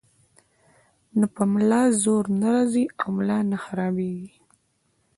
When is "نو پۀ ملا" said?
1.17-1.81